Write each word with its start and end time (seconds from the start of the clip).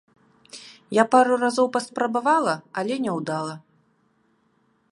Я 0.97 1.03
пару 1.15 1.33
разоў 1.43 1.67
паспрабавала, 1.75 2.55
але 2.83 2.93
няўдала. 3.07 3.55